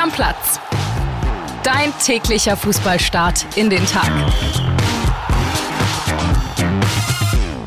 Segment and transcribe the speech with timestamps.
[0.00, 0.58] Stammplatz.
[1.62, 4.10] Dein täglicher Fußballstart in den Tag.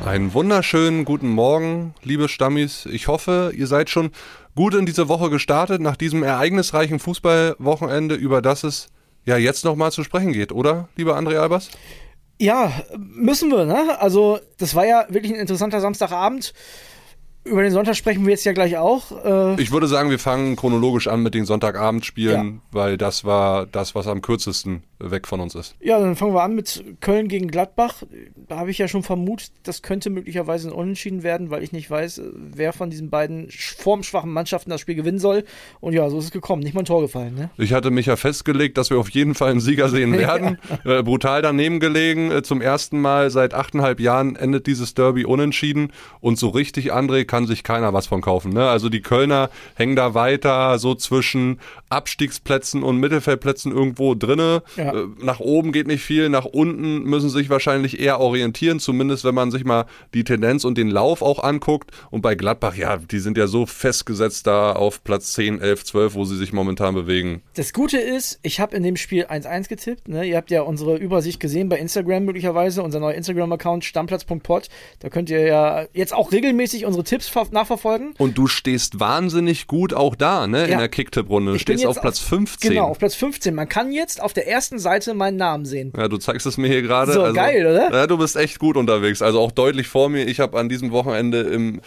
[0.04, 2.88] Einen wunderschönen guten Morgen, liebe Stammis.
[2.88, 4.10] Ich hoffe, ihr seid schon
[4.56, 8.88] gut in diese Woche gestartet, nach diesem ereignisreichen Fußballwochenende, über das es
[9.26, 11.70] ja jetzt nochmal zu sprechen geht, oder, lieber André Albers?
[12.40, 14.00] Ja, müssen wir, ne?
[14.00, 16.56] Also, das war ja wirklich ein interessanter Samstagabend.
[17.46, 19.12] Über den Sonntag sprechen wir jetzt ja gleich auch.
[19.26, 22.62] Äh ich würde sagen, wir fangen chronologisch an mit den Sonntagabendspielen, ja.
[22.72, 25.76] weil das war das, was am kürzesten weg von uns ist.
[25.82, 28.04] Ja, dann fangen wir an mit Köln gegen Gladbach.
[28.48, 31.90] Da habe ich ja schon vermutet, das könnte möglicherweise ein Unentschieden werden, weil ich nicht
[31.90, 35.44] weiß, wer von diesen beiden formschwachen Mannschaften das Spiel gewinnen soll.
[35.82, 36.64] Und ja, so ist es gekommen.
[36.64, 37.36] Nicht mal ein Tor gefallen.
[37.36, 37.50] Ne?
[37.58, 40.58] Ich hatte mich ja festgelegt, dass wir auf jeden Fall einen Sieger sehen werden.
[40.86, 41.00] ja.
[41.00, 42.32] äh, brutal daneben gelegen.
[42.32, 45.92] Äh, zum ersten Mal seit achteinhalb Jahren endet dieses Derby unentschieden.
[46.22, 48.54] Und so richtig, André, kann sich keiner was von kaufen.
[48.54, 48.70] Ne?
[48.70, 54.62] Also die Kölner hängen da weiter so zwischen Abstiegsplätzen und Mittelfeldplätzen irgendwo drinne.
[54.78, 54.94] Ja.
[54.94, 59.24] Äh, nach oben geht nicht viel, nach unten müssen sie sich wahrscheinlich eher orientieren, zumindest
[59.24, 61.90] wenn man sich mal die Tendenz und den Lauf auch anguckt.
[62.12, 66.14] Und bei Gladbach, ja, die sind ja so festgesetzt da auf Platz 10, 11, 12,
[66.14, 67.42] wo sie sich momentan bewegen.
[67.56, 70.08] Das Gute ist, ich habe in dem Spiel 1-1 getippt.
[70.08, 70.24] Ne?
[70.24, 74.70] Ihr habt ja unsere Übersicht gesehen bei Instagram möglicherweise, unser neuer Instagram-Account stammplatz.pod.
[75.00, 78.14] Da könnt ihr ja jetzt auch regelmäßig unsere Tipps nachverfolgen.
[78.18, 80.78] Und du stehst wahnsinnig gut auch da, ne, in ja.
[80.80, 81.54] der Kicktipp-Runde.
[81.54, 82.72] Du stehst auf Platz 15.
[82.72, 83.54] Genau, auf Platz 15.
[83.54, 85.94] Man kann jetzt auf der ersten Seite meinen Namen sehen.
[85.96, 87.14] Ja, du zeigst es mir hier gerade.
[87.14, 87.92] So, also, geil, oder?
[87.92, 89.22] Ja, du bist echt gut unterwegs.
[89.22, 90.28] Also auch deutlich vor mir.
[90.28, 91.82] Ich habe an diesem Wochenende im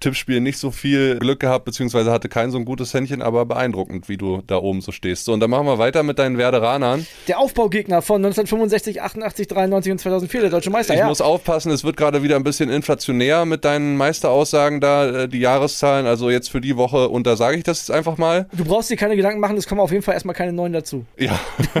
[0.00, 4.08] Tippspiel nicht so viel Glück gehabt, beziehungsweise hatte kein so ein gutes Händchen, aber beeindruckend,
[4.08, 5.24] wie du da oben so stehst.
[5.24, 7.06] So, und dann machen wir weiter mit deinen Werderanern.
[7.28, 10.94] Der Aufbaugegner von 1965, 88, 93 und 2004, der deutsche Meister.
[10.94, 11.08] Ich ja.
[11.08, 15.40] muss aufpassen, es wird gerade wieder ein bisschen inflationär mit deinen Meisteraussagen da, äh, die
[15.40, 16.06] Jahreszahlen.
[16.06, 18.46] Also jetzt für die Woche, und da sage ich das jetzt einfach mal.
[18.52, 21.04] Du brauchst dir keine Gedanken machen, es kommen auf jeden Fall erstmal keine neuen dazu.
[21.18, 21.38] Ja.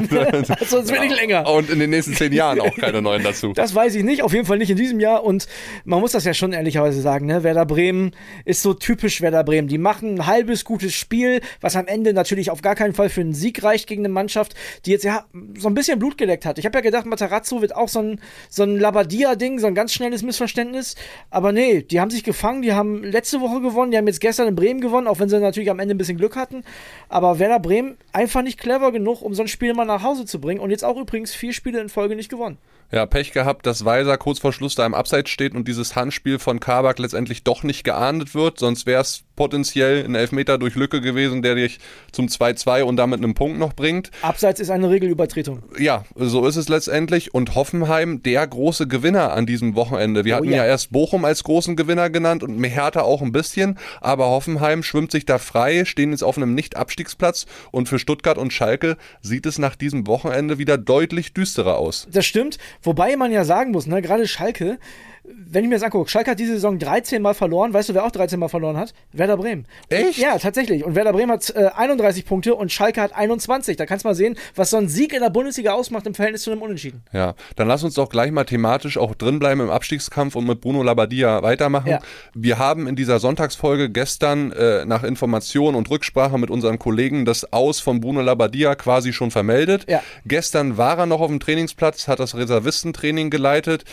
[0.60, 1.48] also es wird nicht länger.
[1.50, 3.52] Und in den nächsten zehn Jahren auch keine neuen dazu.
[3.54, 5.24] Das weiß ich nicht, auf jeden Fall nicht in diesem Jahr.
[5.24, 5.46] Und
[5.84, 7.42] man muss das ja schon ehrlicherweise sagen, ne?
[7.42, 8.03] Werder Bremen
[8.44, 9.68] ist so typisch Werder Bremen.
[9.68, 13.20] Die machen ein halbes gutes Spiel, was am Ende natürlich auf gar keinen Fall für
[13.20, 14.54] einen Sieg reicht gegen eine Mannschaft,
[14.84, 15.24] die jetzt ja
[15.58, 16.58] so ein bisschen Blut geleckt hat.
[16.58, 19.92] Ich habe ja gedacht, Matarazzo wird auch so ein, so ein Labadia-Ding, so ein ganz
[19.92, 20.96] schnelles Missverständnis.
[21.30, 24.48] Aber nee, die haben sich gefangen, die haben letzte Woche gewonnen, die haben jetzt gestern
[24.48, 26.64] in Bremen gewonnen, auch wenn sie natürlich am Ende ein bisschen Glück hatten.
[27.08, 30.40] Aber Werder Bremen einfach nicht clever genug, um so ein Spiel mal nach Hause zu
[30.40, 30.60] bringen.
[30.60, 32.58] Und jetzt auch übrigens vier Spiele in Folge nicht gewonnen.
[32.90, 36.38] Ja, Pech gehabt, dass Weiser kurz vor Schluss da im Abseits steht und dieses Handspiel
[36.38, 38.58] von Kabak letztendlich doch nicht geahndet wird.
[38.58, 41.78] Sonst wäre es potenziell ein Elfmeter durch Lücke gewesen, der dich
[42.12, 44.10] zum 2-2 und damit einen Punkt noch bringt.
[44.22, 45.62] Abseits ist eine Regelübertretung.
[45.78, 47.34] Ja, so ist es letztendlich.
[47.34, 50.24] Und Hoffenheim der große Gewinner an diesem Wochenende.
[50.24, 50.58] Wir oh, hatten ja.
[50.58, 50.66] ja.
[50.66, 53.78] erst Bochum als großen Gewinner genannt und Hertha auch ein bisschen.
[54.00, 57.46] Aber Hoffenheim schwimmt sich da frei, stehen jetzt auf einem Nicht-Abstiegsplatz.
[57.70, 62.06] Und für Stuttgart und Schalke sieht es nach diesem Wochenende wieder deutlich düsterer aus.
[62.10, 62.58] Das stimmt.
[62.82, 64.78] Wobei man ja sagen muss, ne, gerade Schalke,
[65.26, 67.72] wenn ich mir das angucke, Schalke hat diese Saison 13 Mal verloren.
[67.72, 68.92] Weißt du, wer auch 13 Mal verloren hat?
[69.12, 69.66] Werder Bremen.
[69.88, 70.18] Echt?
[70.18, 70.84] Ja, tatsächlich.
[70.84, 73.76] Und Werder Bremen hat äh, 31 Punkte und Schalke hat 21.
[73.76, 76.42] Da kannst du mal sehen, was so ein Sieg in der Bundesliga ausmacht im Verhältnis
[76.42, 77.02] zu einem Unentschieden.
[77.12, 80.82] Ja, dann lass uns doch gleich mal thematisch auch drinbleiben im Abstiegskampf und mit Bruno
[80.82, 81.90] Labbadia weitermachen.
[81.90, 82.00] Ja.
[82.34, 87.50] Wir haben in dieser Sonntagsfolge gestern äh, nach Information und Rücksprache mit unseren Kollegen das
[87.52, 89.86] Aus von Bruno Labbadia quasi schon vermeldet.
[89.88, 90.02] Ja.
[90.26, 93.84] Gestern war er noch auf dem Trainingsplatz, hat das Reservistentraining geleitet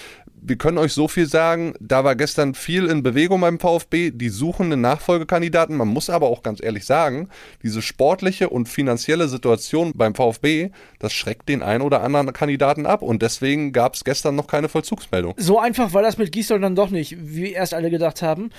[0.41, 4.29] wir können euch so viel sagen, da war gestern viel in Bewegung beim VfB, die
[4.29, 5.75] suchen einen Nachfolgekandidaten.
[5.75, 7.29] Man muss aber auch ganz ehrlich sagen,
[7.63, 13.01] diese sportliche und finanzielle Situation beim VfB, das schreckt den einen oder anderen Kandidaten ab
[13.01, 15.33] und deswegen gab es gestern noch keine Vollzugsmeldung.
[15.37, 18.49] So einfach war das mit Gisdol dann doch nicht, wie erst alle gedacht haben.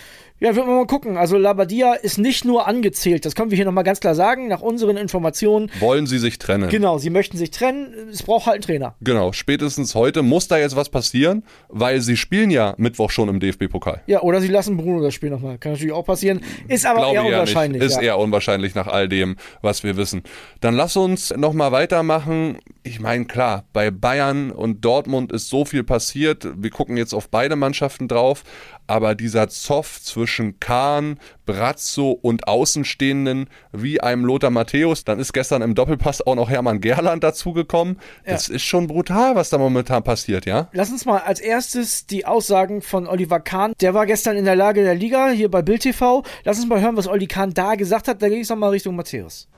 [0.40, 1.16] Ja, wird man mal gucken.
[1.16, 4.60] Also Labadia ist nicht nur angezählt, das können wir hier nochmal ganz klar sagen, nach
[4.60, 5.70] unseren Informationen.
[5.78, 6.68] Wollen sie sich trennen?
[6.68, 8.94] Genau, sie möchten sich trennen, es braucht halt einen Trainer.
[9.00, 13.40] Genau, spätestens heute muss da jetzt was passieren, weil sie spielen ja Mittwoch schon im
[13.40, 14.02] DFB-Pokal.
[14.06, 15.58] Ja, oder sie lassen Bruno das Spiel nochmal.
[15.58, 16.40] Kann natürlich auch passieren.
[16.68, 17.82] Ist aber Glaube eher unwahrscheinlich.
[17.82, 17.90] Nicht.
[17.90, 18.02] Ist ja.
[18.02, 20.22] eher unwahrscheinlich nach all dem, was wir wissen.
[20.60, 22.58] Dann lass uns nochmal weitermachen.
[22.82, 26.46] Ich meine, klar, bei Bayern und Dortmund ist so viel passiert.
[26.56, 28.44] Wir gucken jetzt auf beide Mannschaften drauf
[28.86, 35.62] aber dieser Zoff zwischen Kahn, Brazzo und Außenstehenden wie einem Lothar Matthäus, dann ist gestern
[35.62, 37.98] im Doppelpass auch noch Hermann Gerland dazugekommen.
[38.24, 38.32] Ja.
[38.32, 40.68] Das ist schon brutal, was da momentan passiert, ja?
[40.72, 43.72] Lass uns mal als erstes die Aussagen von Oliver Kahn.
[43.80, 46.22] Der war gestern in der Lage der Liga hier bei Bild TV.
[46.44, 48.22] Lass uns mal hören, was Olli Kahn da gesagt hat.
[48.22, 49.48] Da gehe ich nochmal Richtung Matthäus.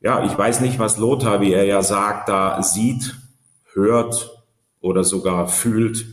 [0.00, 3.14] Ja, ich weiß nicht, was Lothar, wie er ja sagt, da sieht,
[3.72, 4.30] hört
[4.80, 6.04] oder sogar fühlt.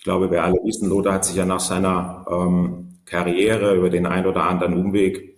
[0.00, 4.06] Ich glaube, wir alle wissen, Lothar hat sich ja nach seiner ähm, Karriere über den
[4.06, 5.30] ein oder anderen Umweg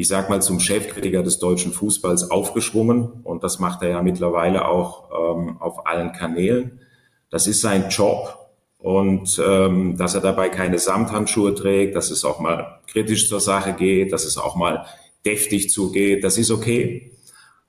[0.00, 3.20] ich sag mal, zum Chefkritiker des deutschen Fußballs aufgeschwungen.
[3.22, 6.80] Und das macht er ja mittlerweile auch ähm, auf allen Kanälen.
[7.28, 8.36] Das ist sein Job.
[8.78, 13.74] Und ähm, dass er dabei keine Samthandschuhe trägt, dass es auch mal kritisch zur Sache
[13.74, 14.86] geht, dass es auch mal
[15.26, 17.12] deftig zugeht, das ist okay.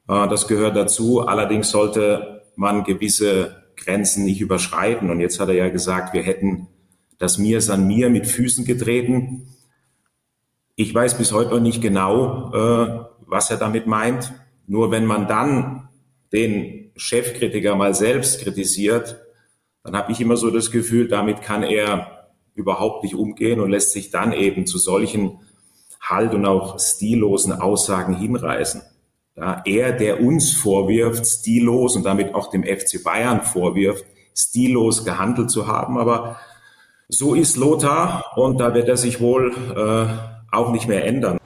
[0.07, 1.27] Äh, das gehört dazu.
[1.27, 5.09] Allerdings sollte man gewisse Grenzen nicht überschreiten.
[5.09, 6.67] Und jetzt hat er ja gesagt, wir hätten
[7.17, 9.47] das Mir san mir mit Füßen getreten.
[10.75, 14.33] Ich weiß bis heute noch nicht genau, äh, was er damit meint.
[14.65, 15.89] Nur wenn man dann
[16.31, 19.17] den Chefkritiker mal selbst kritisiert,
[19.83, 23.91] dann habe ich immer so das Gefühl, damit kann er überhaupt nicht umgehen und lässt
[23.91, 25.39] sich dann eben zu solchen
[26.01, 28.81] halt und auch stillosen Aussagen hinreißen.
[29.35, 34.05] Ja, er, der uns vorwirft, stillos und damit auch dem FC Bayern vorwirft,
[34.35, 35.97] stillos gehandelt zu haben.
[35.97, 36.37] Aber
[37.07, 41.37] so ist Lothar und da wird er sich wohl äh, auch nicht mehr ändern.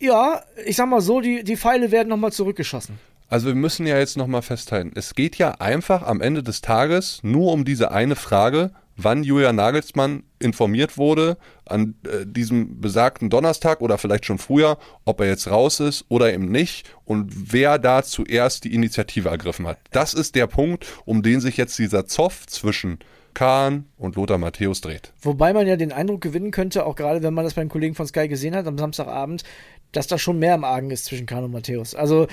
[0.00, 2.98] Ja, ich sag mal so, die, die Pfeile werden nochmal zurückgeschossen.
[3.28, 7.20] Also wir müssen ja jetzt nochmal festhalten, es geht ja einfach am Ende des Tages
[7.22, 11.36] nur um diese eine Frage, wann Julian Nagelsmann informiert wurde
[11.66, 16.32] an äh, diesem besagten Donnerstag oder vielleicht schon früher, ob er jetzt raus ist oder
[16.32, 19.78] eben nicht und wer da zuerst die Initiative ergriffen hat.
[19.90, 22.98] Das ist der Punkt, um den sich jetzt dieser Zoff zwischen
[23.34, 25.12] Kahn und Lothar Matthäus dreht.
[25.20, 28.06] Wobei man ja den Eindruck gewinnen könnte, auch gerade wenn man das beim Kollegen von
[28.06, 29.42] Sky gesehen hat am Samstagabend,
[29.92, 31.94] dass da schon mehr im Argen ist zwischen Kahn und Matthäus.
[31.94, 32.26] Also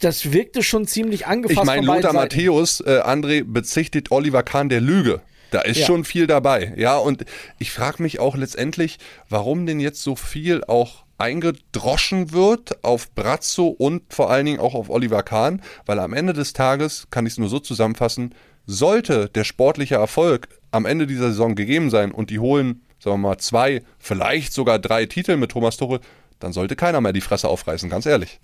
[0.00, 1.60] das wirkte schon ziemlich angefasst.
[1.60, 5.20] Ich meine, Lothar Matthäus, äh, André, bezichtigt Oliver Kahn der Lüge.
[5.50, 5.86] Da ist ja.
[5.86, 6.72] schon viel dabei.
[6.76, 7.24] Ja, und
[7.58, 8.98] ich frage mich auch letztendlich,
[9.28, 14.74] warum denn jetzt so viel auch eingedroschen wird auf Brazzo und vor allen Dingen auch
[14.74, 18.34] auf Oliver Kahn, weil am Ende des Tages, kann ich es nur so zusammenfassen,
[18.66, 23.28] sollte der sportliche Erfolg am Ende dieser Saison gegeben sein und die holen, sagen wir
[23.28, 26.00] mal, zwei, vielleicht sogar drei Titel mit Thomas Tuchel,
[26.38, 28.38] dann sollte keiner mehr die Fresse aufreißen, ganz ehrlich.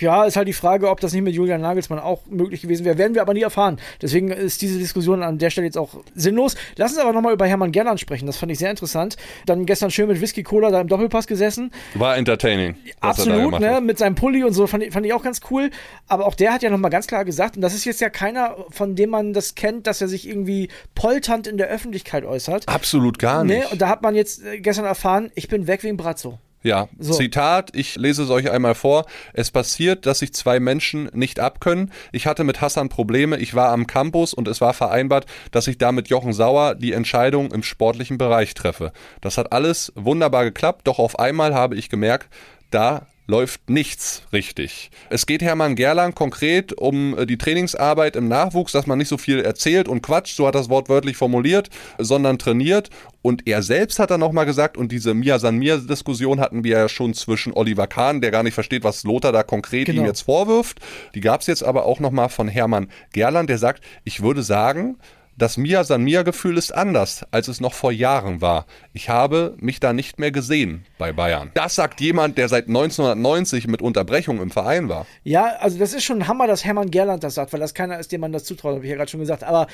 [0.00, 2.98] Ja, ist halt die Frage, ob das nicht mit Julian Nagelsmann auch möglich gewesen wäre.
[2.98, 3.78] Werden wir aber nie erfahren.
[4.02, 6.56] Deswegen ist diese Diskussion an der Stelle jetzt auch sinnlos.
[6.76, 8.26] Lass uns aber nochmal über Hermann Gerland sprechen.
[8.26, 9.16] Das fand ich sehr interessant.
[9.46, 11.72] Dann gestern schön mit Whisky Cola da im Doppelpass gesessen.
[11.94, 12.76] War entertaining.
[13.00, 13.80] Absolut, ne?
[13.80, 15.70] Mit seinem Pulli und so fand ich, fand ich auch ganz cool.
[16.06, 18.56] Aber auch der hat ja nochmal ganz klar gesagt, und das ist jetzt ja keiner,
[18.70, 22.68] von dem man das kennt, dass er sich irgendwie polternd in der Öffentlichkeit äußert.
[22.68, 23.54] Absolut gar ne?
[23.54, 23.64] nicht.
[23.64, 23.68] Ne?
[23.70, 26.38] Und da hat man jetzt äh, gestern erfahren, ich bin weg wegen Brazzo.
[26.62, 27.14] Ja, so.
[27.14, 29.06] Zitat, ich lese es euch einmal vor.
[29.32, 31.92] Es passiert, dass sich zwei Menschen nicht abkönnen.
[32.10, 35.78] Ich hatte mit Hassan Probleme, ich war am Campus und es war vereinbart, dass ich
[35.78, 38.92] da mit Jochen Sauer die Entscheidung im sportlichen Bereich treffe.
[39.20, 42.28] Das hat alles wunderbar geklappt, doch auf einmal habe ich gemerkt,
[42.70, 44.90] da läuft nichts richtig.
[45.10, 49.18] Es geht Hermann Gerland konkret um äh, die Trainingsarbeit im Nachwuchs, dass man nicht so
[49.18, 52.88] viel erzählt und quatscht, so hat das Wort wörtlich formuliert, sondern trainiert.
[53.20, 56.78] Und er selbst hat dann nochmal gesagt, und diese Mia San Mia Diskussion hatten wir
[56.78, 60.02] ja schon zwischen Oliver Kahn, der gar nicht versteht, was Lothar da konkret genau.
[60.02, 60.80] ihm jetzt vorwirft.
[61.14, 64.96] Die gab es jetzt aber auch nochmal von Hermann Gerland, der sagt, ich würde sagen,
[65.38, 68.66] das Mia San Mia Gefühl ist anders, als es noch vor Jahren war.
[68.92, 71.52] Ich habe mich da nicht mehr gesehen bei Bayern.
[71.54, 75.06] Das sagt jemand, der seit 1990 mit Unterbrechung im Verein war.
[75.22, 78.00] Ja, also das ist schon ein Hammer, dass Hermann Gerland das sagt, weil das keiner
[78.00, 79.44] ist, dem man das zutraut, habe ich ja gerade schon gesagt.
[79.44, 79.68] Aber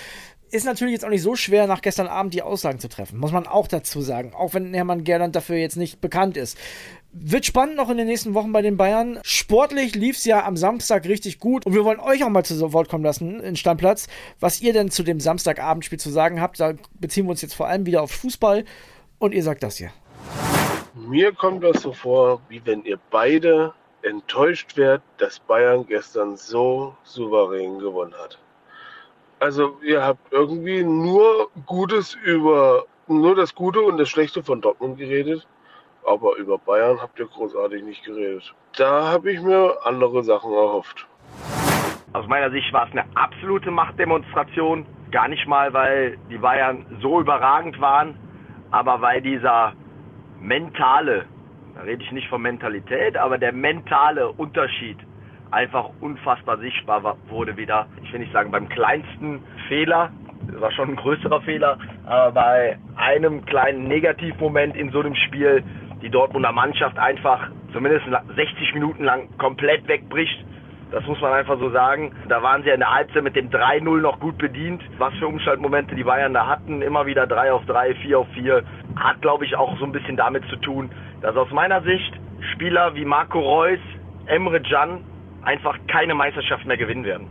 [0.51, 3.33] ist natürlich jetzt auch nicht so schwer, nach gestern Abend die Aussagen zu treffen, muss
[3.33, 4.35] man auch dazu sagen.
[4.35, 6.59] Auch wenn Hermann Gerland dafür jetzt nicht bekannt ist.
[7.17, 9.21] Wird spannend noch in den nächsten Wochen bei den Bayern.
[9.23, 12.73] Sportlich lief es ja am Samstag richtig gut und wir wollen euch auch mal zu
[12.73, 14.09] Wort kommen lassen in Stammplatz,
[14.41, 16.59] was ihr denn zu dem Samstagabendspiel zu sagen habt.
[16.59, 18.65] Da beziehen wir uns jetzt vor allem wieder auf Fußball
[19.21, 19.91] und ihr sagt das hier.
[21.09, 26.97] Mir kommt das so vor, wie wenn ihr beide enttäuscht wärt, dass Bayern gestern so
[27.05, 28.41] souverän gewonnen hat.
[29.39, 34.99] Also ihr habt irgendwie nur Gutes über nur das Gute und das Schlechte von Dortmund
[34.99, 35.47] geredet
[36.07, 38.55] aber über Bayern habt ihr großartig nicht geredet.
[38.77, 41.07] Da habe ich mir andere Sachen erhofft.
[42.13, 44.87] Aus meiner Sicht war es eine absolute Machtdemonstration.
[45.11, 48.17] Gar nicht mal, weil die Bayern so überragend waren,
[48.71, 49.73] aber weil dieser
[50.41, 51.25] mentale,
[51.75, 54.99] da rede ich nicht von Mentalität, aber der mentale Unterschied
[55.51, 57.87] einfach unfassbar sichtbar wurde wieder.
[58.03, 60.11] Ich will nicht sagen beim kleinsten Fehler,
[60.51, 65.63] das war schon ein größerer Fehler, aber bei einem kleinen Negativmoment in so einem Spiel
[66.05, 68.05] die Dortmunder Mannschaft einfach zumindest
[68.37, 70.45] 60 Minuten lang komplett wegbricht.
[70.91, 72.13] Das muss man einfach so sagen.
[72.29, 74.83] Da waren sie in der Halbzeit mit dem 3-0 noch gut bedient.
[74.99, 76.83] Was für Umschaltmomente die Bayern da hatten.
[76.83, 78.63] Immer wieder 3 auf 3, 4 auf 4.
[78.97, 80.91] Hat, glaube ich, auch so ein bisschen damit zu tun,
[81.23, 82.13] dass aus meiner Sicht
[82.53, 83.81] Spieler wie Marco Reus,
[84.27, 85.01] Emre Can
[85.43, 87.31] einfach keine Meisterschaft mehr gewinnen werden.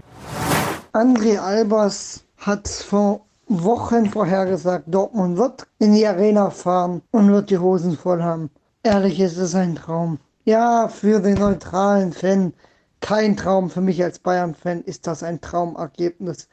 [0.93, 7.57] André Albers hat vor Wochen vorhergesagt, Dortmund wird in die Arena fahren und wird die
[7.57, 8.49] Hosen voll haben.
[8.85, 10.19] Ehrlich, es ist ein Traum.
[10.43, 12.53] Ja, für den neutralen Fan
[12.99, 13.69] kein Traum.
[13.69, 16.49] Für mich als Bayern-Fan ist das ein Traumergebnis.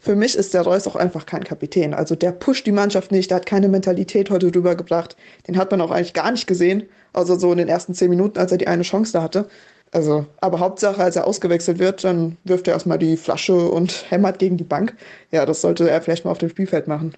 [0.00, 1.94] Für mich ist der Reus auch einfach kein Kapitän.
[1.94, 5.16] Also der pusht die Mannschaft nicht, der hat keine Mentalität heute drüber gebracht.
[5.46, 6.82] Den hat man auch eigentlich gar nicht gesehen.
[7.12, 9.46] Also so in den ersten zehn Minuten, als er die eine Chance da hatte.
[9.92, 14.40] Also, aber Hauptsache, als er ausgewechselt wird, dann wirft er erstmal die Flasche und hämmert
[14.40, 14.96] gegen die Bank.
[15.30, 17.14] Ja, das sollte er vielleicht mal auf dem Spielfeld machen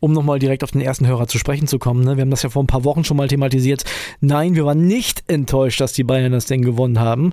[0.00, 2.04] um nochmal direkt auf den ersten Hörer zu sprechen zu kommen.
[2.04, 2.16] Ne?
[2.16, 3.84] Wir haben das ja vor ein paar Wochen schon mal thematisiert.
[4.20, 7.32] Nein, wir waren nicht enttäuscht, dass die Bayern das Ding gewonnen haben.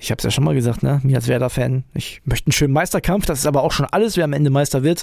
[0.00, 1.00] Ich habe es ja schon mal gesagt, ne?
[1.02, 3.26] Mir als Werder-Fan, ich möchte einen schönen Meisterkampf.
[3.26, 5.02] Das ist aber auch schon alles, wer am Ende Meister wird.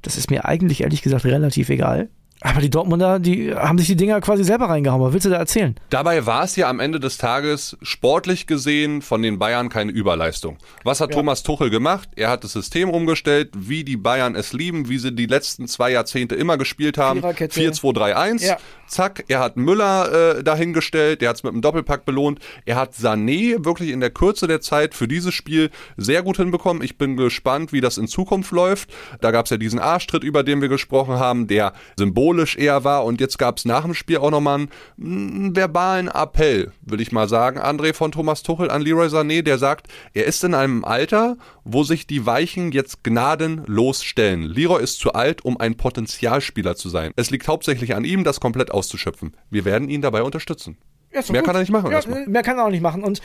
[0.00, 2.08] Das ist mir eigentlich ehrlich gesagt relativ egal.
[2.42, 5.02] Aber die Dortmunder, die haben sich die Dinger quasi selber reingehauen.
[5.02, 5.74] Was willst du da erzählen?
[5.90, 10.56] Dabei war es ja am Ende des Tages sportlich gesehen von den Bayern keine Überleistung.
[10.82, 11.16] Was hat ja.
[11.16, 12.08] Thomas Tuchel gemacht?
[12.16, 15.90] Er hat das System umgestellt, wie die Bayern es lieben, wie sie die letzten zwei
[15.90, 17.20] Jahrzehnte immer gespielt haben.
[17.20, 18.46] 4-2-3-1.
[18.46, 18.56] Ja.
[18.90, 22.40] Zack, er hat Müller äh, dahingestellt, der hat es mit einem Doppelpack belohnt.
[22.64, 26.82] Er hat Sané wirklich in der Kürze der Zeit für dieses Spiel sehr gut hinbekommen.
[26.82, 28.90] Ich bin gespannt, wie das in Zukunft läuft.
[29.20, 33.04] Da gab es ja diesen Arschtritt, über den wir gesprochen haben, der symbolisch eher war.
[33.04, 34.66] Und jetzt gab es nach dem Spiel auch nochmal
[35.00, 39.58] einen, verbalen Appell, will ich mal sagen, André von Thomas Tuchel an Leroy Sané, der
[39.58, 44.42] sagt, er ist in einem Alter, wo sich die Weichen jetzt gnadenlos stellen.
[44.42, 47.12] Leroy ist zu alt, um ein Potenzialspieler zu sein.
[47.16, 49.36] Es liegt hauptsächlich an ihm, das komplett auszuschöpfen.
[49.50, 50.78] Wir werden ihn dabei unterstützen.
[51.12, 51.46] Ja, mehr gut.
[51.46, 51.90] kann er nicht machen.
[51.90, 53.02] Ja, mehr kann er auch nicht machen.
[53.02, 53.20] Und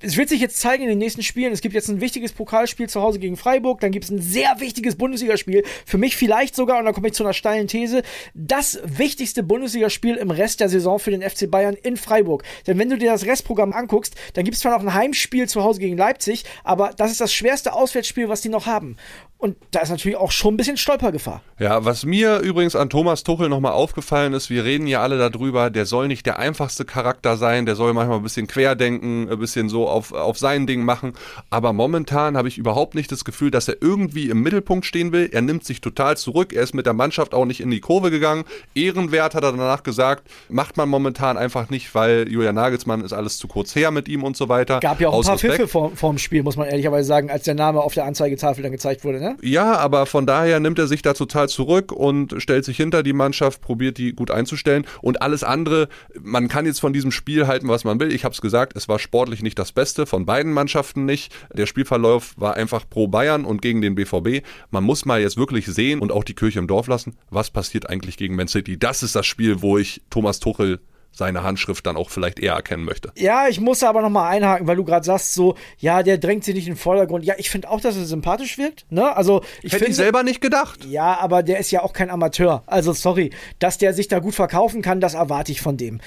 [0.00, 1.52] es wird sich jetzt zeigen in den nächsten Spielen.
[1.52, 3.80] Es gibt jetzt ein wichtiges Pokalspiel zu Hause gegen Freiburg.
[3.80, 5.62] Dann gibt es ein sehr wichtiges Bundesligaspiel.
[5.86, 8.02] Für mich vielleicht sogar, und da komme ich zu einer steilen These,
[8.34, 12.42] das wichtigste Bundesligaspiel im Rest der Saison für den FC Bayern in Freiburg.
[12.66, 15.62] Denn wenn du dir das Restprogramm anguckst, dann gibt es zwar noch ein Heimspiel zu
[15.62, 18.96] Hause gegen Leipzig, aber das ist das schwerste Auswärtsspiel, was die noch haben.
[19.40, 21.42] Und da ist natürlich auch schon ein bisschen Stolpergefahr.
[21.60, 25.70] Ja, was mir übrigens an Thomas Tuchel nochmal aufgefallen ist, wir reden ja alle darüber,
[25.70, 29.68] der soll nicht der einfachste Charakter sein, der soll manchmal ein bisschen querdenken, ein bisschen
[29.68, 31.12] so auf, auf sein Ding machen.
[31.50, 35.30] Aber momentan habe ich überhaupt nicht das Gefühl, dass er irgendwie im Mittelpunkt stehen will.
[35.32, 38.10] Er nimmt sich total zurück, er ist mit der Mannschaft auch nicht in die Kurve
[38.10, 38.42] gegangen.
[38.74, 43.38] Ehrenwert hat er danach gesagt, macht man momentan einfach nicht, weil Julian Nagelsmann ist alles
[43.38, 44.80] zu kurz her mit ihm und so weiter.
[44.80, 45.54] Gab ja auch Aus ein paar Respekt.
[45.54, 48.64] Pfiffe vor, vor dem Spiel, muss man ehrlicherweise sagen, als der Name auf der Anzeigetafel
[48.64, 49.20] dann gezeigt wurde.
[49.20, 49.27] Ne?
[49.30, 49.36] Ne?
[49.42, 53.12] Ja, aber von daher nimmt er sich da total zurück und stellt sich hinter die
[53.12, 54.86] Mannschaft, probiert die gut einzustellen.
[55.02, 55.88] Und alles andere,
[56.20, 58.12] man kann jetzt von diesem Spiel halten, was man will.
[58.12, 61.32] Ich habe es gesagt, es war sportlich nicht das Beste, von beiden Mannschaften nicht.
[61.52, 64.44] Der Spielverlauf war einfach pro Bayern und gegen den BVB.
[64.70, 67.88] Man muss mal jetzt wirklich sehen und auch die Kirche im Dorf lassen, was passiert
[67.88, 68.78] eigentlich gegen Man City.
[68.78, 70.80] Das ist das Spiel, wo ich Thomas Tuchel
[71.12, 73.12] seine Handschrift dann auch vielleicht eher erkennen möchte.
[73.16, 76.54] Ja, ich muss aber nochmal einhaken, weil du gerade sagst, so, ja, der drängt sich
[76.54, 77.24] nicht in den Vordergrund.
[77.24, 78.86] Ja, ich finde auch, dass er sympathisch wirkt.
[78.90, 79.16] Ne?
[79.16, 80.84] Also, ich hätte ich selber nicht gedacht.
[80.84, 82.62] Ja, aber der ist ja auch kein Amateur.
[82.66, 86.00] Also, sorry, dass der sich da gut verkaufen kann, das erwarte ich von dem.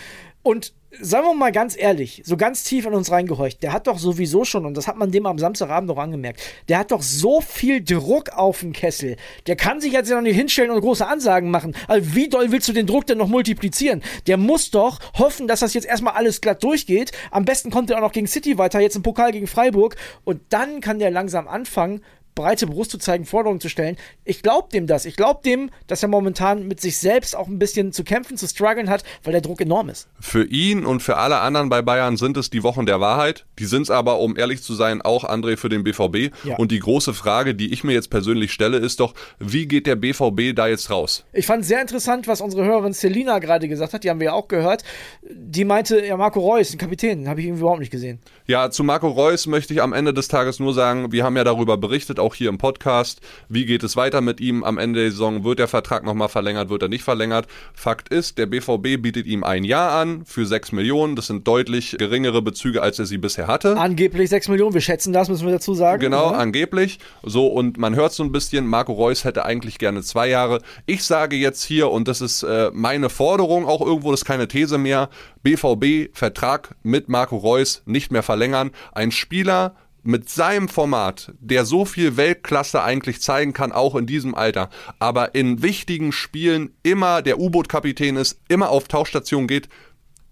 [0.43, 3.97] Und sagen wir mal ganz ehrlich, so ganz tief in uns reingehorcht, der hat doch
[3.97, 7.41] sowieso schon, und das hat man dem am Samstagabend noch angemerkt, der hat doch so
[7.41, 9.15] viel Druck auf dem Kessel.
[9.47, 11.75] Der kann sich jetzt ja noch nicht hinstellen und große Ansagen machen.
[11.87, 14.03] Also wie doll willst du den Druck denn noch multiplizieren?
[14.27, 17.11] Der muss doch hoffen, dass das jetzt erstmal alles glatt durchgeht.
[17.31, 19.95] Am besten kommt er auch noch gegen City weiter, jetzt im Pokal gegen Freiburg.
[20.23, 22.01] Und dann kann der langsam anfangen,
[22.41, 23.97] breite Brust zu zeigen, Forderungen zu stellen.
[24.25, 25.05] Ich glaube dem das.
[25.05, 28.47] Ich glaube dem, dass er momentan mit sich selbst auch ein bisschen zu kämpfen, zu
[28.47, 30.07] strugglen hat, weil der Druck enorm ist.
[30.19, 33.45] Für ihn und für alle anderen bei Bayern sind es die Wochen der Wahrheit.
[33.59, 36.33] Die sind es aber, um ehrlich zu sein, auch André für den BVB.
[36.43, 36.57] Ja.
[36.57, 39.95] Und die große Frage, die ich mir jetzt persönlich stelle, ist doch, wie geht der
[39.95, 41.23] BVB da jetzt raus?
[41.33, 44.03] Ich fand sehr interessant, was unsere Hörerin Selina gerade gesagt hat.
[44.03, 44.83] Die haben wir ja auch gehört.
[45.29, 48.19] Die meinte, ja, Marco Reus, ein Kapitän, habe ich irgendwie überhaupt nicht gesehen.
[48.47, 51.43] Ja, zu Marco Reus möchte ich am Ende des Tages nur sagen, wir haben ja
[51.43, 53.21] darüber berichtet, auch hier im Podcast.
[53.49, 54.63] Wie geht es weiter mit ihm?
[54.63, 57.47] Am Ende der Saison wird der Vertrag nochmal verlängert, wird er nicht verlängert?
[57.73, 61.15] Fakt ist, der BVB bietet ihm ein Jahr an für 6 Millionen.
[61.15, 63.77] Das sind deutlich geringere Bezüge, als er sie bisher hatte.
[63.77, 66.01] Angeblich 6 Millionen, wir schätzen das, müssen wir dazu sagen.
[66.01, 66.39] Genau, oder?
[66.39, 66.99] angeblich.
[67.23, 70.61] So, und man hört so ein bisschen, Marco Reus hätte eigentlich gerne zwei Jahre.
[70.85, 74.47] Ich sage jetzt hier, und das ist äh, meine Forderung, auch irgendwo, das ist keine
[74.47, 75.09] These mehr,
[75.43, 78.71] BVB Vertrag mit Marco Reus nicht mehr verlängern.
[78.91, 84.35] Ein Spieler, mit seinem Format, der so viel Weltklasse eigentlich zeigen kann, auch in diesem
[84.35, 89.69] Alter, aber in wichtigen Spielen immer der U-Boot-Kapitän ist, immer auf Tauchstation geht,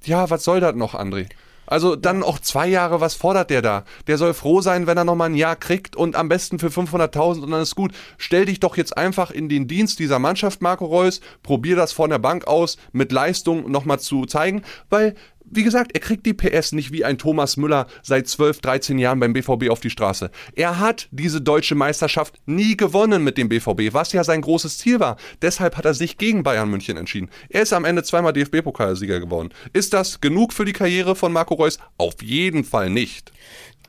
[0.04, 1.28] ja, was soll das noch, André?
[1.70, 3.84] Also dann auch zwei Jahre, was fordert der da?
[4.08, 7.44] Der soll froh sein, wenn er nochmal ein Jahr kriegt und am besten für 500.000
[7.44, 7.92] und dann ist gut.
[8.18, 12.10] Stell dich doch jetzt einfach in den Dienst dieser Mannschaft, Marco Reus, probier das von
[12.10, 15.14] der Bank aus mit Leistung nochmal zu zeigen, weil
[15.52, 19.20] wie gesagt, er kriegt die PS nicht wie ein Thomas Müller seit 12, 13 Jahren
[19.20, 20.32] beim BVB auf die Straße.
[20.56, 25.00] Er hat diese deutsche Meisterschaft nie gewonnen mit dem BVB, was ja sein großes Ziel
[25.00, 25.18] war.
[25.42, 27.30] Deshalb hat er sich gegen Bayern München entschieden.
[27.50, 29.50] Er ist am Ende zweimal DFB-Pokalsieger geworden.
[29.74, 31.80] Ist das genug für die Karriere von Marco Reus?
[31.98, 33.32] Auf jeden Fall nicht.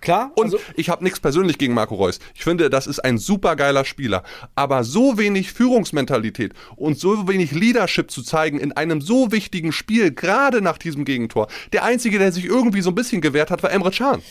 [0.01, 0.33] Klar.
[0.37, 2.19] Und also ich habe nichts persönlich gegen Marco Reus.
[2.35, 4.23] Ich finde, das ist ein super geiler Spieler.
[4.55, 10.13] Aber so wenig Führungsmentalität und so wenig Leadership zu zeigen in einem so wichtigen Spiel,
[10.13, 11.49] gerade nach diesem Gegentor.
[11.73, 14.23] Der Einzige, der sich irgendwie so ein bisschen gewehrt hat, war Emre Can.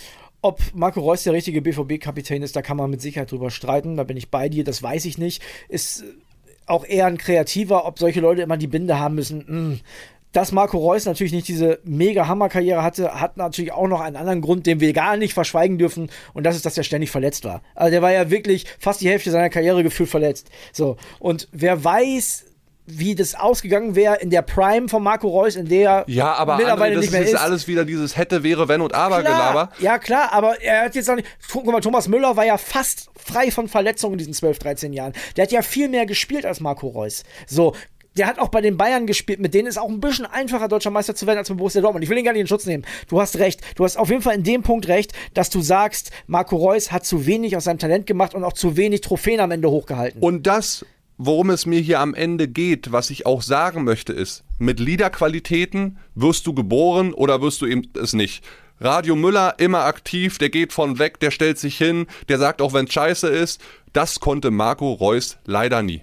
[0.42, 3.98] Ob Marco Reus der richtige BVB-Kapitän ist, da kann man mit Sicherheit drüber streiten.
[3.98, 5.44] Da bin ich bei dir, das weiß ich nicht.
[5.68, 6.06] Ist
[6.66, 9.40] auch eher ein Kreativer, ob solche Leute immer die Binde haben müssen.
[9.40, 9.80] Mh hm
[10.32, 14.42] dass Marco Reus natürlich nicht diese mega Hammer-Karriere hatte, hat natürlich auch noch einen anderen
[14.42, 16.10] Grund, den wir gar nicht verschweigen dürfen.
[16.34, 17.62] Und das ist, dass er ständig verletzt war.
[17.76, 20.50] Also der war ja wirklich fast die Hälfte seiner Karriere gefühlt verletzt.
[20.72, 20.98] So.
[21.20, 22.46] Und wer weiß,
[22.92, 26.96] wie das ausgegangen wäre in der Prime von Marco Reus, in der ja, aber mittlerweile
[26.96, 27.34] das nicht mehr ist.
[27.34, 29.70] ist alles wieder dieses hätte, wäre, wenn und aber Gelaber.
[29.80, 31.28] Ja, klar, aber er hat jetzt auch nicht.
[31.52, 35.14] Guck mal, Thomas Müller war ja fast frei von Verletzungen in diesen 12, 13 Jahren.
[35.38, 37.24] Der hat ja viel mehr gespielt als Marco Reus.
[37.46, 37.76] So,
[38.20, 40.92] der hat auch bei den Bayern gespielt, mit denen ist auch ein bisschen einfacher, deutscher
[40.92, 42.04] Meister zu werden als mit Borussia Dortmund.
[42.04, 42.86] Ich will ihn gar nicht in Schutz nehmen.
[43.08, 43.62] Du hast recht.
[43.76, 47.06] Du hast auf jeden Fall in dem Punkt recht, dass du sagst, Marco Reus hat
[47.06, 50.22] zu wenig aus seinem Talent gemacht und auch zu wenig Trophäen am Ende hochgehalten.
[50.22, 50.86] Und das,
[51.18, 55.98] worum es mir hier am Ende geht, was ich auch sagen möchte, ist, mit Liederqualitäten
[56.14, 58.44] wirst du geboren oder wirst du eben es nicht.
[58.82, 62.74] Radio Müller immer aktiv, der geht von weg, der stellt sich hin, der sagt auch,
[62.74, 63.62] wenn es scheiße ist.
[63.94, 66.02] Das konnte Marco Reus leider nie.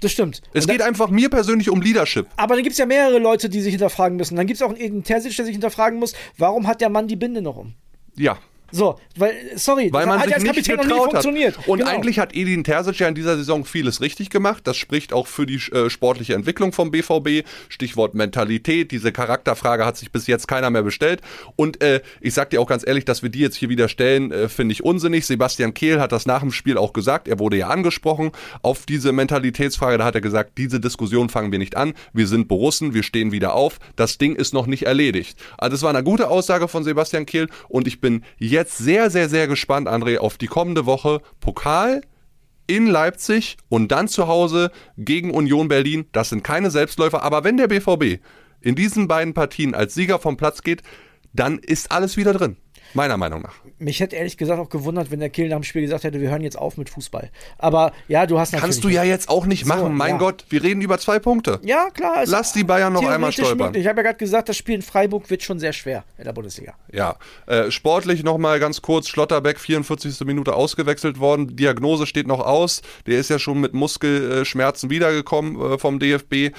[0.00, 0.42] Das stimmt.
[0.52, 2.26] Es geht einfach mir persönlich um Leadership.
[2.36, 4.36] Aber dann gibt es ja mehrere Leute, die sich hinterfragen müssen.
[4.36, 7.16] Dann gibt es auch einen Terzic, der sich hinterfragen muss, warum hat der Mann die
[7.16, 7.74] Binde noch um?
[8.16, 8.38] Ja.
[8.72, 11.56] So, weil, sorry, weil man hat sich als nicht Kapitän nie funktioniert.
[11.68, 11.90] Und genau.
[11.90, 14.66] eigentlich hat Edin Terzic ja in dieser Saison vieles richtig gemacht.
[14.66, 17.46] Das spricht auch für die äh, sportliche Entwicklung vom BVB.
[17.68, 18.90] Stichwort Mentalität.
[18.90, 21.20] Diese Charakterfrage hat sich bis jetzt keiner mehr bestellt.
[21.54, 24.32] Und äh, ich sag dir auch ganz ehrlich, dass wir die jetzt hier wieder stellen,
[24.32, 25.26] äh, finde ich unsinnig.
[25.26, 27.28] Sebastian Kehl hat das nach dem Spiel auch gesagt.
[27.28, 28.32] Er wurde ja angesprochen
[28.62, 29.98] auf diese Mentalitätsfrage.
[29.98, 31.94] Da hat er gesagt, diese Diskussion fangen wir nicht an.
[32.12, 33.78] Wir sind Borussen, wir stehen wieder auf.
[33.94, 35.38] Das Ding ist noch nicht erledigt.
[35.56, 39.10] Also das war eine gute Aussage von Sebastian Kehl und ich bin jetzt jetzt sehr,
[39.10, 41.20] sehr, sehr gespannt, André, auf die kommende Woche.
[41.40, 42.00] Pokal
[42.66, 46.06] in Leipzig und dann zu Hause gegen Union Berlin.
[46.12, 48.20] Das sind keine Selbstläufer, aber wenn der BVB
[48.60, 50.82] in diesen beiden Partien als Sieger vom Platz geht,
[51.32, 52.56] dann ist alles wieder drin.
[52.94, 53.54] Meiner Meinung nach.
[53.78, 56.30] Mich hätte ehrlich gesagt auch gewundert, wenn der Kiel nach dem Spiel gesagt hätte, wir
[56.30, 57.30] hören jetzt auf mit Fußball.
[57.58, 58.62] Aber ja, du hast natürlich.
[58.62, 60.18] Kannst du ja jetzt auch nicht machen, so, mein ja.
[60.18, 61.60] Gott, wir reden über zwei Punkte.
[61.62, 62.24] Ja, klar.
[62.26, 63.58] Lass die Bayern noch einmal stolpern.
[63.58, 63.82] Möglich.
[63.82, 66.32] Ich habe ja gerade gesagt, das Spiel in Freiburg wird schon sehr schwer in der
[66.32, 66.74] Bundesliga.
[66.92, 67.16] Ja.
[67.46, 70.20] Äh, sportlich nochmal ganz kurz: Schlotterbeck, 44.
[70.26, 71.56] Minute ausgewechselt worden.
[71.56, 72.82] Diagnose steht noch aus.
[73.06, 76.52] Der ist ja schon mit Muskelschmerzen wiedergekommen äh, vom DFB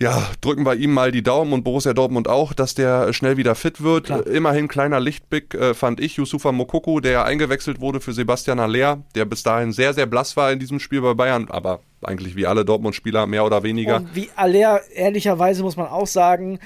[0.00, 3.56] ja, drücken wir ihm mal die Daumen und Borussia Dortmund auch, dass der schnell wieder
[3.56, 4.06] fit wird.
[4.06, 4.26] Klar.
[4.26, 9.24] Immerhin kleiner Lichtblick äh, fand ich, Yusufa Mokoko, der eingewechselt wurde für Sebastian Aller, der
[9.24, 12.64] bis dahin sehr, sehr blass war in diesem Spiel bei Bayern, aber eigentlich wie alle
[12.64, 13.96] Dortmund-Spieler mehr oder weniger.
[13.96, 16.60] Und wie Aller, ehrlicherweise muss man auch sagen,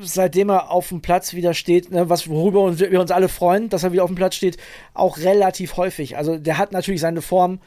[0.00, 3.84] seitdem er auf dem Platz wieder steht, ne, was worüber wir uns alle freuen, dass
[3.84, 4.56] er wieder auf dem Platz steht,
[4.94, 6.16] auch relativ häufig.
[6.16, 7.60] Also der hat natürlich seine Form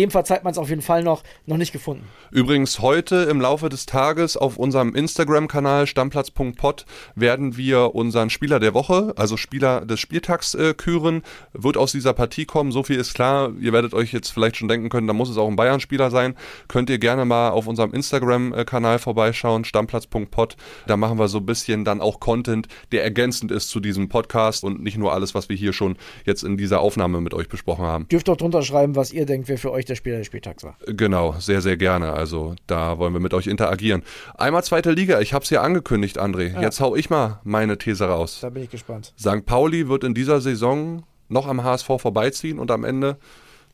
[0.00, 2.04] dem verzeiht man es auf jeden Fall noch, noch nicht gefunden.
[2.30, 8.72] Übrigens heute im Laufe des Tages auf unserem Instagram-Kanal stammplatz.pod werden wir unseren Spieler der
[8.72, 11.20] Woche, also Spieler des Spieltags äh, küren.
[11.52, 13.52] Wird aus dieser Partie kommen, so viel ist klar.
[13.60, 16.34] Ihr werdet euch jetzt vielleicht schon denken können, da muss es auch ein Bayern-Spieler sein.
[16.66, 20.56] Könnt ihr gerne mal auf unserem Instagram-Kanal vorbeischauen, stammplatz.pod.
[20.86, 24.64] Da machen wir so ein bisschen dann auch Content, der ergänzend ist zu diesem Podcast
[24.64, 27.84] und nicht nur alles, was wir hier schon jetzt in dieser Aufnahme mit euch besprochen
[27.84, 28.08] haben.
[28.08, 30.76] Dürft doch drunter schreiben, was ihr denkt, wer für euch der Spieler des Spieltags war.
[30.86, 32.12] Genau, sehr, sehr gerne.
[32.12, 34.02] Also da wollen wir mit euch interagieren.
[34.38, 36.54] Einmal zweite Liga, ich habe es ja angekündigt, André.
[36.54, 36.62] Ja.
[36.62, 38.38] Jetzt hau ich mal meine These raus.
[38.40, 39.12] Da bin ich gespannt.
[39.18, 39.44] St.
[39.44, 43.18] Pauli wird in dieser Saison noch am HSV vorbeiziehen und am Ende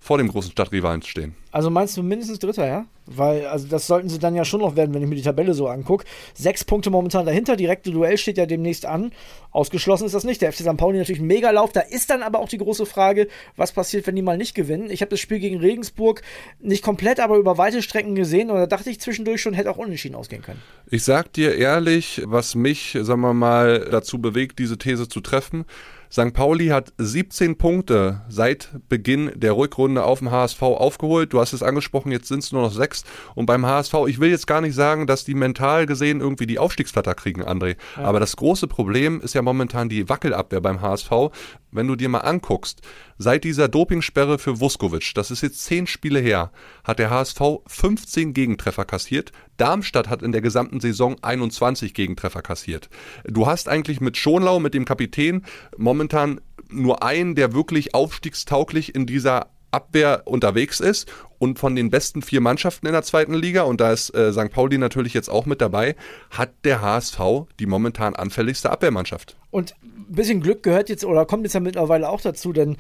[0.07, 1.35] vor dem großen Stadtrivalen stehen.
[1.51, 2.87] Also meinst du mindestens Dritter, ja?
[3.07, 5.53] Weil, also das sollten sie dann ja schon noch werden, wenn ich mir die Tabelle
[5.53, 6.05] so angucke.
[6.33, 9.11] Sechs Punkte momentan dahinter, direkte Duell steht ja demnächst an.
[9.51, 10.43] Ausgeschlossen ist das nicht.
[10.43, 10.77] Der FC St.
[10.77, 11.73] Pauli natürlich ein Megalauf.
[11.73, 14.91] Da ist dann aber auch die große Frage, was passiert, wenn die mal nicht gewinnen.
[14.91, 16.23] Ich habe das Spiel gegen Regensburg
[16.61, 19.79] nicht komplett, aber über weite Strecken gesehen und da dachte ich zwischendurch schon, hätte auch
[19.79, 20.63] unentschieden ausgehen können.
[20.89, 25.65] Ich sag dir ehrlich, was mich, sagen wir mal, dazu bewegt, diese These zu treffen.
[26.11, 26.33] St.
[26.33, 31.33] Pauli hat 17 Punkte seit Beginn der Rückrunde auf dem HSV aufgeholt.
[31.33, 33.05] Du hast es angesprochen, jetzt sind es nur noch sechs.
[33.35, 36.59] Und beim HSV, ich will jetzt gar nicht sagen, dass die mental gesehen irgendwie die
[36.59, 37.77] Aufstiegsflatter kriegen, André.
[37.97, 38.05] Ja.
[38.05, 41.31] Aber das große Problem ist ja momentan die Wackelabwehr beim HSV
[41.77, 42.81] wenn du dir mal anguckst,
[43.19, 46.51] seit dieser Dopingsperre für Vuskovic, das ist jetzt zehn Spiele her,
[46.85, 49.33] hat der HSV 15 Gegentreffer kassiert.
[49.57, 52.89] Darmstadt hat in der gesamten Saison 21 Gegentreffer kassiert.
[53.25, 55.45] Du hast eigentlich mit Schonlau, mit dem Kapitän,
[55.77, 62.23] momentan nur einen, der wirklich aufstiegstauglich in dieser Abwehr unterwegs ist und von den besten
[62.23, 64.51] vier Mannschaften in der zweiten Liga, und da ist äh, St.
[64.51, 65.97] Pauli natürlich jetzt auch mit dabei,
[66.31, 67.21] hat der HSV
[67.59, 69.37] die momentan anfälligste Abwehrmannschaft.
[69.51, 72.77] Und ein bisschen Glück gehört jetzt oder kommt jetzt ja mittlerweile auch dazu, denn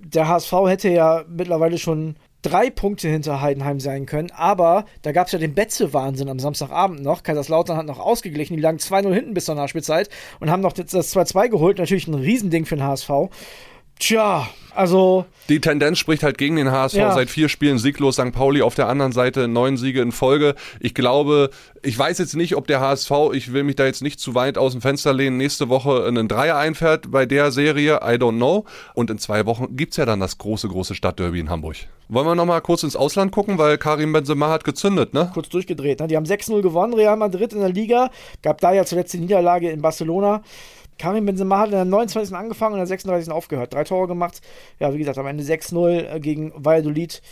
[0.00, 5.26] der HSV hätte ja mittlerweile schon drei Punkte hinter Heidenheim sein können, aber da gab
[5.26, 7.22] es ja den Betze-Wahnsinn am Samstagabend noch.
[7.22, 10.92] Kaiserslautern hat noch ausgeglichen, die lagen 2-0 hinten bis zur Nachspielzeit und haben noch das
[10.92, 11.78] 2-2 geholt.
[11.78, 13.10] Natürlich ein Riesending für den HSV.
[13.98, 15.24] Tja, also.
[15.48, 16.96] Die Tendenz spricht halt gegen den HSV.
[16.96, 17.12] Ja.
[17.12, 18.16] Seit vier Spielen sieglos.
[18.16, 18.32] St.
[18.32, 20.54] Pauli auf der anderen Seite neun Siege in Folge.
[20.80, 21.50] Ich glaube,
[21.82, 24.58] ich weiß jetzt nicht, ob der HSV, ich will mich da jetzt nicht zu weit
[24.58, 28.00] aus dem Fenster lehnen, nächste Woche einen Dreier einfährt bei der Serie.
[28.02, 28.64] I don't know.
[28.94, 31.76] Und in zwei Wochen gibt es ja dann das große, große Stadtderby in Hamburg.
[32.08, 35.30] Wollen wir nochmal kurz ins Ausland gucken, weil Karim Benzema hat gezündet, ne?
[35.32, 36.00] Kurz durchgedreht.
[36.00, 36.06] Ne?
[36.08, 38.10] Die haben 6-0 gewonnen, Real Madrid in der Liga.
[38.42, 40.42] Gab da ja zuletzt die Niederlage in Barcelona.
[40.98, 42.34] Karim Benzema hat in der 29.
[42.34, 43.32] angefangen und in der 36.
[43.32, 43.74] aufgehört.
[43.74, 44.40] Drei Tore gemacht.
[44.78, 47.22] Ja, wie gesagt, am Ende 6-0 äh, gegen Valladolid.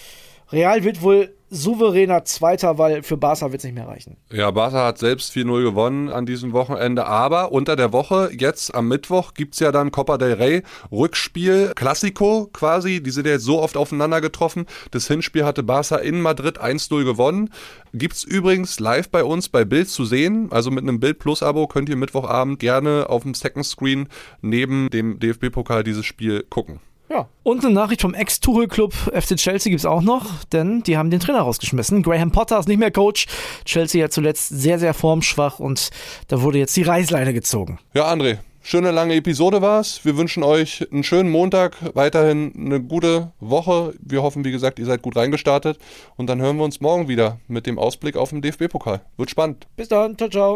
[0.53, 4.17] Real wird wohl souveräner Zweiter, weil für Barca wird es nicht mehr reichen.
[4.33, 8.89] Ja, Barca hat selbst 4-0 gewonnen an diesem Wochenende, aber unter der Woche, jetzt am
[8.89, 13.45] Mittwoch, gibt es ja dann Copa del Rey, Rückspiel, Classico quasi, die sind ja jetzt
[13.45, 14.67] so oft aufeinander getroffen.
[14.91, 17.51] Das Hinspiel hatte Barca in Madrid 1-0 gewonnen.
[17.93, 21.43] Gibt es übrigens live bei uns bei Bild zu sehen, also mit einem Bild Plus
[21.43, 24.09] Abo könnt ihr Mittwochabend gerne auf dem Second Screen
[24.43, 26.81] neben dem DFB-Pokal dieses Spiel gucken.
[27.09, 27.29] Ja.
[27.43, 31.21] Und eine Nachricht vom Ex-Tuchel-Club FC Chelsea gibt es auch noch, denn die haben den
[31.21, 32.03] Trainer rausgeschmissen.
[32.03, 33.27] Graham Potter ist nicht mehr Coach.
[33.65, 35.91] Chelsea ja zuletzt sehr, sehr formschwach und
[36.29, 37.79] da wurde jetzt die Reißleine gezogen.
[37.93, 40.05] Ja, André, schöne lange Episode war es.
[40.05, 43.95] Wir wünschen euch einen schönen Montag, weiterhin eine gute Woche.
[44.01, 45.79] Wir hoffen, wie gesagt, ihr seid gut reingestartet
[46.17, 49.03] und dann hören wir uns morgen wieder mit dem Ausblick auf den DFB-Pokal.
[49.19, 49.67] Wird spannend.
[49.77, 50.55] Bis dann, ciao, ciao.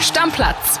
[0.00, 0.80] Stammplatz